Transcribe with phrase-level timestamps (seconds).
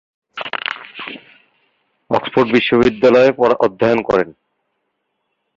[2.09, 3.29] Oxford বিশ্ববিদ্যালয়ে
[3.59, 4.29] অধ্যয়ন করেন।